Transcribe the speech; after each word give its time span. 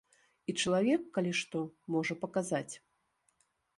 І 0.53 0.55
чалавек, 0.61 1.03
калі 1.19 1.33
што, 1.41 1.61
можа 1.97 2.13
паказаць. 2.25 2.73